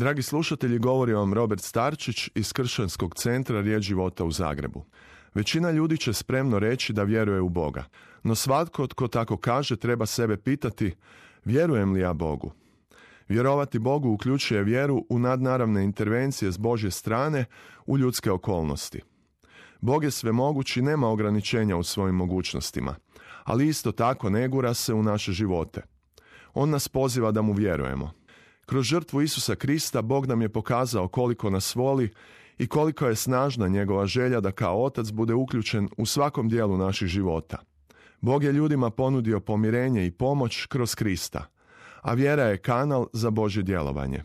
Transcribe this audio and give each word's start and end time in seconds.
Dragi 0.00 0.22
slušatelji, 0.22 0.78
govori 0.78 1.12
vam 1.12 1.34
Robert 1.34 1.62
Starčić 1.62 2.30
iz 2.34 2.52
Kršćanskog 2.52 3.14
centra 3.14 3.60
Riječ 3.60 3.82
života 3.84 4.24
u 4.24 4.30
Zagrebu. 4.30 4.84
Većina 5.34 5.70
ljudi 5.70 5.98
će 5.98 6.12
spremno 6.12 6.58
reći 6.58 6.92
da 6.92 7.02
vjeruje 7.02 7.40
u 7.40 7.48
Boga, 7.48 7.84
no 8.22 8.34
svatko 8.34 8.86
tko 8.86 9.08
tako 9.08 9.36
kaže 9.36 9.76
treba 9.76 10.06
sebe 10.06 10.36
pitati 10.36 10.94
vjerujem 11.44 11.92
li 11.92 12.00
ja 12.00 12.12
Bogu? 12.12 12.52
Vjerovati 13.28 13.78
Bogu 13.78 14.10
uključuje 14.10 14.64
vjeru 14.64 15.04
u 15.08 15.18
nadnaravne 15.18 15.84
intervencije 15.84 16.52
s 16.52 16.58
Božje 16.58 16.90
strane 16.90 17.44
u 17.86 17.98
ljudske 17.98 18.30
okolnosti. 18.30 19.00
Bog 19.80 20.04
je 20.04 20.10
svemogući, 20.10 20.82
nema 20.82 21.08
ograničenja 21.08 21.76
u 21.76 21.82
svojim 21.82 22.14
mogućnostima, 22.14 22.94
ali 23.44 23.68
isto 23.68 23.92
tako 23.92 24.30
ne 24.30 24.48
gura 24.48 24.74
se 24.74 24.94
u 24.94 25.02
naše 25.02 25.32
živote. 25.32 25.82
On 26.54 26.70
nas 26.70 26.88
poziva 26.88 27.30
da 27.30 27.42
mu 27.42 27.52
vjerujemo. 27.52 28.19
Kroz 28.70 28.86
žrtvu 28.86 29.22
Isusa 29.22 29.54
Krista 29.54 30.02
Bog 30.02 30.26
nam 30.26 30.42
je 30.42 30.48
pokazao 30.48 31.08
koliko 31.08 31.50
nas 31.50 31.74
voli 31.74 32.10
i 32.58 32.66
koliko 32.66 33.06
je 33.06 33.16
snažna 33.16 33.68
njegova 33.68 34.06
želja 34.06 34.40
da 34.40 34.52
kao 34.52 34.84
otac 34.84 35.10
bude 35.10 35.34
uključen 35.34 35.88
u 35.96 36.06
svakom 36.06 36.48
dijelu 36.48 36.76
naših 36.76 37.08
života. 37.08 37.58
Bog 38.20 38.44
je 38.44 38.52
ljudima 38.52 38.90
ponudio 38.90 39.40
pomirenje 39.40 40.06
i 40.06 40.10
pomoć 40.10 40.66
kroz 40.66 40.94
Krista, 40.94 41.46
a 42.00 42.14
vjera 42.14 42.42
je 42.42 42.58
kanal 42.58 43.06
za 43.12 43.30
Božje 43.30 43.62
djelovanje. 43.62 44.22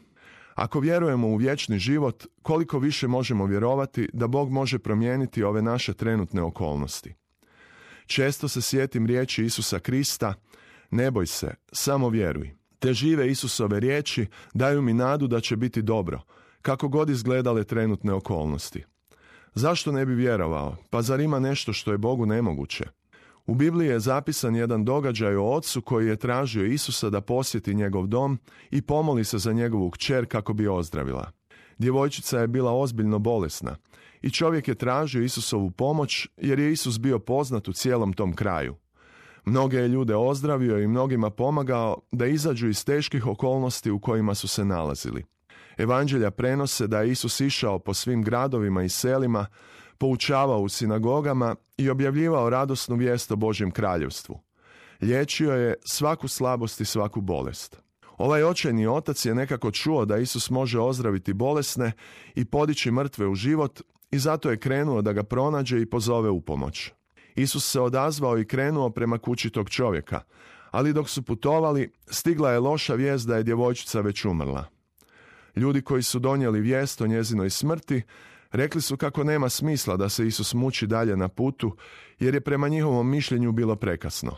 Ako 0.56 0.80
vjerujemo 0.80 1.28
u 1.28 1.36
vječni 1.36 1.80
život, 1.80 2.26
koliko 2.42 2.80
više 2.80 3.08
možemo 3.08 3.46
vjerovati 3.46 4.10
da 4.14 4.28
Bog 4.28 4.52
može 4.52 4.80
promijeniti 4.80 5.44
ove 5.44 5.62
naše 5.62 5.94
trenutne 5.94 6.42
okolnosti. 6.42 7.14
Često 8.06 8.48
se 8.48 8.62
sjetim 8.62 9.06
riječi 9.06 9.46
Isusa 9.46 9.80
Krista, 9.80 10.34
ne 10.92 11.12
boj 11.12 11.28
se, 11.28 11.56
samo 11.72 12.10
vjeruj. 12.10 12.65
Te 12.80 12.94
žive 12.94 13.32
Isusove 13.32 13.80
riječi 13.80 14.28
daju 14.54 14.82
mi 14.82 14.94
nadu 14.94 15.28
da 15.28 15.42
će 15.42 15.56
biti 15.56 15.82
dobro, 15.82 16.22
kako 16.62 16.88
god 16.88 17.10
izgledale 17.10 17.64
trenutne 17.64 18.14
okolnosti. 18.14 18.84
Zašto 19.54 19.92
ne 19.92 20.06
bi 20.06 20.16
vjerovao? 20.16 20.76
Pa 20.90 21.02
zar 21.02 21.20
ima 21.20 21.40
nešto 21.40 21.74
što 21.74 21.92
je 21.92 21.98
Bogu 21.98 22.26
nemoguće? 22.26 22.86
U 23.46 23.56
Bibliji 23.56 23.88
je 23.88 24.00
zapisan 24.00 24.56
jedan 24.56 24.86
događaj 24.86 25.36
o 25.36 25.52
ocu 25.52 25.82
koji 25.82 26.08
je 26.08 26.16
tražio 26.16 26.66
Isusa 26.66 27.10
da 27.10 27.22
posjeti 27.22 27.76
njegov 27.76 28.08
dom 28.08 28.40
i 28.72 28.82
pomoli 28.82 29.24
se 29.24 29.38
za 29.38 29.54
njegovu 29.54 29.90
kćer 29.90 30.26
kako 30.26 30.54
bi 30.54 30.68
ozdravila. 30.68 31.32
Djevojčica 31.78 32.40
je 32.40 32.48
bila 32.48 32.72
ozbiljno 32.72 33.20
bolesna 33.20 33.76
i 34.22 34.30
čovjek 34.30 34.68
je 34.68 34.76
tražio 34.76 35.24
Isusovu 35.24 35.72
pomoć 35.72 36.28
jer 36.38 36.60
je 36.60 36.72
Isus 36.72 37.00
bio 37.00 37.20
poznat 37.20 37.68
u 37.68 37.74
cijelom 37.74 38.14
tom 38.14 38.34
kraju. 38.34 38.76
Mnoge 39.46 39.78
je 39.78 39.88
ljude 39.88 40.16
ozdravio 40.16 40.80
i 40.80 40.88
mnogima 40.88 41.30
pomagao 41.30 41.98
da 42.12 42.26
izađu 42.26 42.68
iz 42.68 42.86
teških 42.86 43.28
okolnosti 43.28 43.92
u 43.92 44.00
kojima 44.00 44.36
su 44.36 44.48
se 44.48 44.66
nalazili. 44.66 45.24
Evanđelja 45.78 46.32
prenose 46.32 46.88
da 46.88 47.02
je 47.02 47.12
Isus 47.12 47.40
išao 47.40 47.80
po 47.80 47.94
svim 47.94 48.24
gradovima 48.24 48.84
i 48.84 48.90
selima, 48.90 49.46
poučavao 49.98 50.60
u 50.60 50.70
sinagogama 50.70 51.56
i 51.78 51.90
objavljivao 51.90 52.50
radosnu 52.50 52.96
vijest 52.96 53.32
o 53.32 53.36
Božjem 53.36 53.72
kraljevstvu. 53.72 54.40
Liječio 55.02 55.54
je 55.54 55.76
svaku 55.86 56.28
slabost 56.28 56.82
i 56.82 56.86
svaku 56.86 57.22
bolest. 57.22 57.80
Ovaj 58.18 58.44
očajni 58.44 58.88
otac 58.88 59.26
je 59.26 59.36
nekako 59.36 59.72
čuo 59.72 60.06
da 60.06 60.18
Isus 60.18 60.50
može 60.50 60.80
ozdraviti 60.80 61.34
bolesne 61.34 61.92
i 62.36 62.46
podići 62.46 62.92
mrtve 62.92 63.28
u 63.28 63.36
život 63.36 63.82
i 64.12 64.20
zato 64.20 64.52
je 64.52 64.60
krenuo 64.60 65.02
da 65.02 65.14
ga 65.14 65.24
pronađe 65.24 65.82
i 65.82 65.90
pozove 65.90 66.30
u 66.30 66.42
pomoć. 66.42 66.92
Isus 67.36 67.72
se 67.72 67.80
odazvao 67.80 68.40
i 68.40 68.46
krenuo 68.46 68.90
prema 68.90 69.18
kući 69.18 69.50
tog 69.50 69.70
čovjeka, 69.70 70.22
ali 70.72 70.94
dok 70.94 71.10
su 71.10 71.22
putovali, 71.22 71.92
stigla 72.08 72.52
je 72.52 72.60
loša 72.60 72.94
vijest 72.94 73.28
da 73.28 73.38
je 73.38 73.44
djevojčica 73.44 74.02
već 74.02 74.26
umrla. 74.26 74.66
Ljudi 75.56 75.82
koji 75.82 76.04
su 76.04 76.20
donijeli 76.20 76.62
vijest 76.62 77.02
o 77.02 77.08
njezinoj 77.08 77.50
smrti 77.50 78.02
rekli 78.52 78.82
su 78.82 78.98
kako 78.98 79.24
nema 79.24 79.50
smisla 79.50 79.98
da 79.98 80.10
se 80.10 80.28
Isus 80.28 80.54
muči 80.54 80.88
dalje 80.88 81.18
na 81.18 81.28
putu, 81.28 81.76
jer 82.20 82.34
je 82.34 82.42
prema 82.42 82.68
njihovom 82.68 83.10
mišljenju 83.10 83.52
bilo 83.52 83.76
prekasno. 83.76 84.36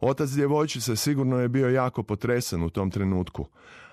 Otac 0.00 0.30
djevojčice 0.30 0.96
sigurno 0.96 1.38
je 1.38 1.48
bio 1.48 1.68
jako 1.68 2.02
potresen 2.02 2.62
u 2.62 2.70
tom 2.70 2.90
trenutku, 2.90 3.46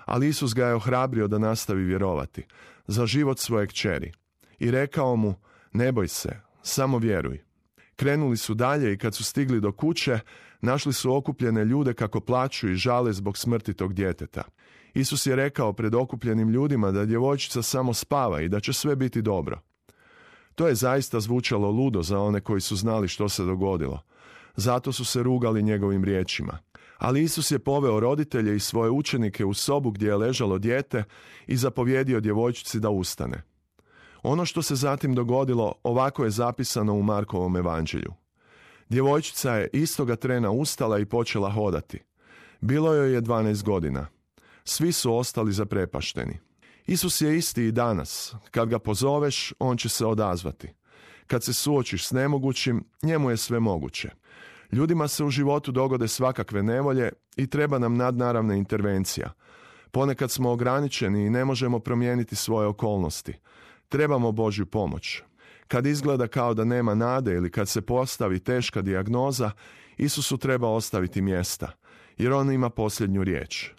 ali 0.04 0.28
Isus 0.28 0.54
ga 0.54 0.66
je 0.66 0.74
ohrabrio 0.74 1.28
da 1.28 1.38
nastavi 1.38 1.84
vjerovati 1.84 2.46
za 2.86 3.06
život 3.06 3.38
svoje 3.38 3.66
kćeri 3.66 4.12
i 4.58 4.70
rekao 4.70 5.16
mu, 5.16 5.34
ne 5.72 5.92
boj 5.92 6.08
se, 6.08 6.40
samo 6.62 6.98
vjeruj. 6.98 7.49
Krenuli 8.00 8.36
su 8.36 8.54
dalje 8.54 8.92
i 8.92 8.98
kad 8.98 9.14
su 9.14 9.24
stigli 9.24 9.60
do 9.60 9.72
kuće, 9.72 10.18
našli 10.60 10.92
su 10.92 11.14
okupljene 11.14 11.64
ljude 11.64 11.94
kako 11.94 12.20
plaću 12.20 12.68
i 12.68 12.74
žale 12.74 13.12
zbog 13.12 13.38
smrti 13.38 13.74
tog 13.74 13.94
djeteta. 13.94 14.42
Isus 14.94 15.26
je 15.26 15.36
rekao 15.36 15.72
pred 15.72 15.94
okupljenim 15.94 16.48
ljudima 16.48 16.90
da 16.90 17.04
djevojčica 17.04 17.62
samo 17.62 17.94
spava 17.94 18.40
i 18.40 18.48
da 18.48 18.60
će 18.60 18.72
sve 18.72 18.96
biti 18.96 19.22
dobro. 19.22 19.60
To 20.54 20.68
je 20.68 20.74
zaista 20.74 21.20
zvučalo 21.20 21.70
ludo 21.70 22.02
za 22.02 22.20
one 22.20 22.40
koji 22.40 22.60
su 22.60 22.76
znali 22.76 23.08
što 23.08 23.28
se 23.28 23.44
dogodilo. 23.44 24.02
Zato 24.56 24.92
su 24.92 25.04
se 25.04 25.22
rugali 25.22 25.62
njegovim 25.62 26.04
riječima. 26.04 26.58
Ali 26.98 27.22
Isus 27.22 27.50
je 27.50 27.58
poveo 27.58 28.00
roditelje 28.00 28.56
i 28.56 28.60
svoje 28.60 28.90
učenike 28.90 29.44
u 29.44 29.54
sobu 29.54 29.90
gdje 29.90 30.06
je 30.06 30.16
ležalo 30.16 30.58
dijete 30.58 31.04
i 31.46 31.56
zapovjedio 31.56 32.20
djevojčici 32.20 32.80
da 32.80 32.90
ustane. 32.90 33.49
Ono 34.22 34.44
što 34.44 34.62
se 34.62 34.74
zatim 34.74 35.14
dogodilo 35.14 35.74
ovako 35.82 36.24
je 36.24 36.30
zapisano 36.30 36.94
u 36.94 37.02
Markovom 37.02 37.56
evanđelju. 37.56 38.12
Djevojčica 38.88 39.54
je 39.54 39.68
istoga 39.72 40.16
trena 40.16 40.50
ustala 40.50 40.98
i 40.98 41.04
počela 41.04 41.50
hodati. 41.50 41.98
Bilo 42.60 42.94
joj 42.94 43.14
je 43.14 43.22
12 43.22 43.62
godina. 43.62 44.06
Svi 44.64 44.92
su 44.92 45.16
ostali 45.16 45.52
zaprepašteni. 45.52 46.38
Isus 46.86 47.20
je 47.20 47.36
isti 47.36 47.64
i 47.64 47.72
danas. 47.72 48.34
Kad 48.50 48.68
ga 48.68 48.78
pozoveš, 48.78 49.52
on 49.58 49.76
će 49.76 49.88
se 49.88 50.06
odazvati. 50.06 50.68
Kad 51.26 51.44
se 51.44 51.52
suočiš 51.52 52.06
s 52.06 52.12
nemogućim, 52.12 52.84
njemu 53.02 53.30
je 53.30 53.36
sve 53.36 53.60
moguće. 53.60 54.10
Ljudima 54.72 55.08
se 55.08 55.24
u 55.24 55.30
životu 55.30 55.72
dogode 55.72 56.08
svakakve 56.08 56.62
nevolje 56.62 57.12
i 57.36 57.46
treba 57.46 57.78
nam 57.78 57.96
nadnaravna 57.96 58.54
intervencija. 58.54 59.32
Ponekad 59.90 60.30
smo 60.30 60.50
ograničeni 60.50 61.26
i 61.26 61.30
ne 61.30 61.44
možemo 61.44 61.78
promijeniti 61.78 62.36
svoje 62.36 62.66
okolnosti. 62.66 63.34
Trebamo 63.90 64.32
Božju 64.32 64.66
pomoć. 64.66 65.22
Kad 65.68 65.86
izgleda 65.86 66.26
kao 66.26 66.54
da 66.54 66.64
nema 66.64 66.94
nade 66.94 67.34
ili 67.34 67.50
kad 67.50 67.68
se 67.68 67.80
postavi 67.80 68.38
teška 68.38 68.82
dijagnoza, 68.82 69.50
Isusu 69.96 70.38
treba 70.38 70.68
ostaviti 70.68 71.22
mjesta, 71.22 71.72
jer 72.18 72.32
on 72.32 72.52
ima 72.52 72.70
posljednju 72.70 73.24
riječ. 73.24 73.70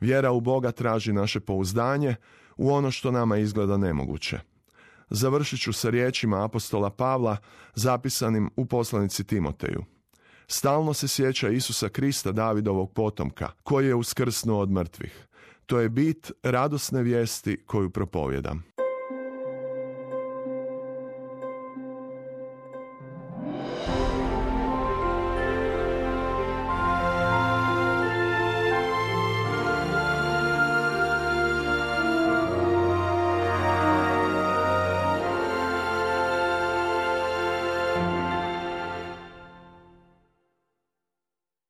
Vjera 0.00 0.32
u 0.32 0.40
Boga 0.40 0.72
traži 0.72 1.12
naše 1.12 1.40
pouzdanje 1.40 2.16
u 2.56 2.72
ono 2.72 2.90
što 2.90 3.10
nama 3.10 3.36
izgleda 3.36 3.76
nemoguće. 3.76 4.40
Završit 5.10 5.60
ću 5.60 5.72
sa 5.72 5.90
riječima 5.90 6.44
apostola 6.44 6.90
Pavla 6.90 7.36
zapisanim 7.74 8.50
u 8.56 8.66
poslanici 8.66 9.24
Timoteju. 9.24 9.84
Stalno 10.46 10.94
se 10.94 11.08
sjeća 11.08 11.48
Isusa 11.48 11.88
Krista 11.88 12.32
Davidovog 12.32 12.92
potomka, 12.92 13.50
koji 13.62 13.86
je 13.86 13.94
uskrsnuo 13.94 14.60
od 14.60 14.70
mrtvih. 14.70 15.26
To 15.66 15.80
je 15.80 15.88
bit 15.88 16.32
radosne 16.42 17.02
vijesti 17.02 17.62
koju 17.66 17.90
propovjedam. 17.90 18.73